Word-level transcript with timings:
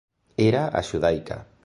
Era 0.47 0.63
a 0.79 0.81
xudaica. 0.89 1.37